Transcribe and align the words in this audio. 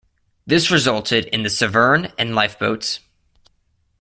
This 0.47 0.71
resulted 0.71 1.25
in 1.27 1.43
the 1.43 1.49
"Severn" 1.51 2.11
and 2.17 2.33
lifeboats. 2.33 3.01